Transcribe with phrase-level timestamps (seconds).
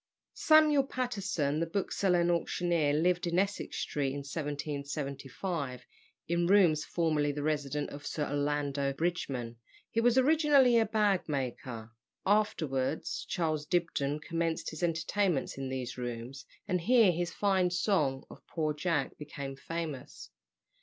[0.33, 5.85] Samuel Patterson, the bookseller and auctioneer, lived in Essex Street, in 1775,
[6.27, 9.57] in rooms formerly the residence of Sir Orlando Bridgeman.
[9.91, 11.91] He was originally a bag maker.
[12.25, 18.41] Afterwards Charles Dibdin commenced his entertainments in these rooms, and here his fine song of
[18.47, 20.31] "Poor Jack" became famous.